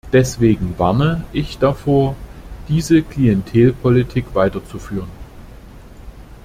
[0.11, 2.15] Deswegen warne ich davor,
[2.67, 5.09] diese Klientelpolitik weiterzuführen.